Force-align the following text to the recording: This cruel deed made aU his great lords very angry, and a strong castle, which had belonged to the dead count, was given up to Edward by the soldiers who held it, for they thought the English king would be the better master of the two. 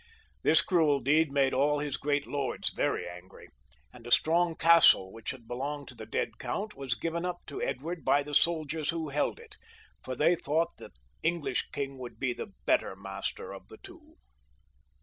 This 0.41 0.61
cruel 0.63 0.99
deed 0.99 1.31
made 1.31 1.53
aU 1.53 1.77
his 1.77 1.95
great 1.95 2.25
lords 2.25 2.71
very 2.71 3.07
angry, 3.07 3.49
and 3.93 4.07
a 4.07 4.11
strong 4.11 4.55
castle, 4.55 5.11
which 5.13 5.29
had 5.29 5.47
belonged 5.47 5.89
to 5.89 5.93
the 5.95 6.07
dead 6.07 6.39
count, 6.39 6.73
was 6.73 6.95
given 6.95 7.23
up 7.23 7.37
to 7.45 7.61
Edward 7.61 8.03
by 8.03 8.23
the 8.23 8.33
soldiers 8.33 8.89
who 8.89 9.09
held 9.09 9.39
it, 9.39 9.57
for 10.03 10.15
they 10.15 10.33
thought 10.35 10.77
the 10.77 10.89
English 11.21 11.69
king 11.71 11.99
would 11.99 12.19
be 12.19 12.33
the 12.33 12.51
better 12.65 12.95
master 12.95 13.53
of 13.53 13.67
the 13.67 13.77
two. 13.83 14.15